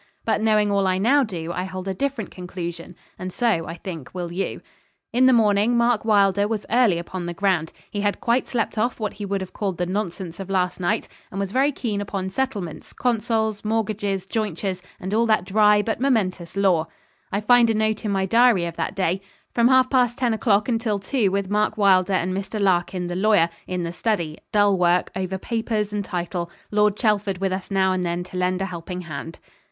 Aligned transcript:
But 0.25 0.41
knowing 0.41 0.71
all 0.71 0.87
I 0.87 0.97
now 0.97 1.23
do, 1.23 1.51
I 1.53 1.65
hold 1.65 1.87
a 1.87 1.93
different 1.93 2.31
conclusion 2.31 2.95
and 3.19 3.31
so, 3.31 3.67
I 3.67 3.75
think, 3.75 4.09
will 4.15 4.31
you. 4.33 4.61
In 5.13 5.27
the 5.27 5.31
morning 5.31 5.77
Mark 5.77 6.03
Wylder 6.03 6.47
was 6.47 6.65
early 6.71 6.97
upon 6.97 7.27
the 7.27 7.35
ground. 7.35 7.71
He 7.91 8.01
had 8.01 8.19
quite 8.19 8.47
slept 8.49 8.79
off 8.79 8.99
what 8.99 9.13
he 9.13 9.25
would 9.27 9.41
have 9.41 9.53
called 9.53 9.77
the 9.77 9.85
nonsense 9.85 10.39
of 10.39 10.49
last 10.49 10.79
night, 10.79 11.07
and 11.29 11.39
was 11.39 11.51
very 11.51 11.71
keen 11.71 12.01
upon 12.01 12.31
settlements, 12.31 12.93
consols, 12.93 13.63
mortgages, 13.63 14.25
jointures, 14.25 14.81
and 14.99 15.13
all 15.13 15.27
that 15.27 15.45
dry 15.45 15.83
but 15.83 15.99
momentous 15.99 16.57
lore. 16.57 16.87
I 17.31 17.39
find 17.39 17.69
a 17.69 17.75
note 17.75 18.03
in 18.03 18.09
my 18.09 18.25
diary 18.25 18.65
of 18.65 18.77
that 18.77 18.95
day: 18.95 19.21
'From 19.53 19.67
half 19.67 19.87
past 19.91 20.17
ten 20.17 20.33
o'clock 20.33 20.67
until 20.67 20.97
two 20.97 21.29
with 21.29 21.47
Mark 21.51 21.77
Wylder 21.77 22.13
and 22.13 22.33
Mr. 22.33 22.59
Larkin, 22.59 23.05
the 23.05 23.15
lawyer, 23.15 23.49
in 23.67 23.83
the 23.83 23.91
study 23.91 24.39
dull 24.51 24.79
work 24.79 25.11
over 25.15 25.37
papers 25.37 25.93
and 25.93 26.03
title 26.03 26.49
Lord 26.71 26.97
Chelford 26.97 27.37
with 27.37 27.51
us 27.53 27.69
now 27.69 27.93
and 27.93 28.03
then 28.03 28.23
to 28.23 28.37
lend 28.37 28.63
a 28.63 28.65
helping 28.65 29.01
hand.' 29.01 29.37